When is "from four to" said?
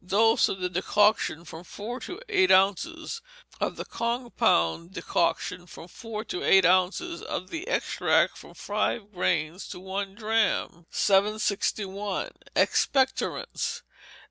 1.45-2.19, 5.67-6.41